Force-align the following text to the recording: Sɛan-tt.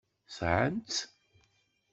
Sɛan-tt. 0.37 0.97